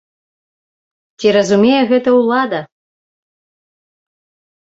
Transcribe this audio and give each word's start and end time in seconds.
Ці 1.19 1.27
разумее 1.35 1.81
гэта 1.91 2.09
ўлада? 2.19 2.59